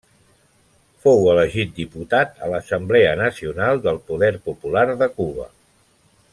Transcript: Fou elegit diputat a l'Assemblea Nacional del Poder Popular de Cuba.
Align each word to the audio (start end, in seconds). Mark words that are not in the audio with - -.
Fou 1.03 1.27
elegit 1.33 1.75
diputat 1.81 2.41
a 2.45 2.49
l'Assemblea 2.53 3.13
Nacional 3.21 3.85
del 3.87 4.03
Poder 4.09 4.33
Popular 4.49 4.87
de 5.05 5.13
Cuba. 5.21 5.51